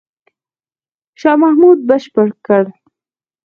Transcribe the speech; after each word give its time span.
شاه 1.19 1.37
محمود 1.41 1.79
بشپړ 1.87 2.27
کړ. 2.45 2.63